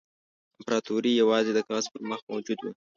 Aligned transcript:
امپراطوري 0.59 1.11
یوازې 1.21 1.51
د 1.53 1.59
کاغذ 1.67 1.85
پر 1.93 2.01
مخ 2.09 2.19
موجوده 2.31 2.61
وه. 2.67 2.73